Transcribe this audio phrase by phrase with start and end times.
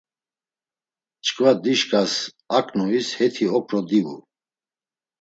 [1.25, 2.13] Çkva dişkas
[2.57, 4.17] aǩnuis heti okro divu.